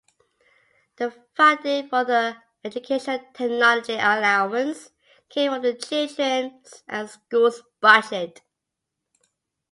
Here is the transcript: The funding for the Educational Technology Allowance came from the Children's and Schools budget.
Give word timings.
The 0.95 1.11
funding 1.35 1.87
for 1.87 2.03
the 2.03 2.37
Educational 2.63 3.19
Technology 3.35 3.93
Allowance 3.93 4.89
came 5.29 5.51
from 5.51 5.61
the 5.61 5.75
Children's 5.75 6.81
and 6.87 7.07
Schools 7.07 7.61
budget. 7.79 8.41